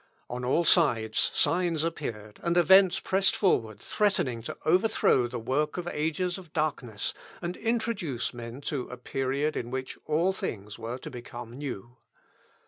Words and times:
On 0.31 0.43
all 0.43 0.65
sides 0.65 1.29
signs 1.35 1.83
appeared, 1.83 2.39
and 2.41 2.57
events 2.57 2.99
pressed 2.99 3.35
forward 3.35 3.79
threatening 3.79 4.41
to 4.41 4.57
overthrow 4.65 5.27
the 5.27 5.37
work 5.37 5.77
of 5.77 5.87
ages 5.89 6.39
of 6.39 6.51
darkness, 6.53 7.13
and 7.39 7.55
introduce 7.55 8.33
men 8.33 8.61
to 8.61 8.89
a 8.89 8.97
period 8.97 9.55
in 9.55 9.69
which 9.69 9.99
"all 10.07 10.33
things 10.33 10.79
were 10.79 10.97
to 10.97 11.11
become 11.11 11.51
new." 11.55 11.97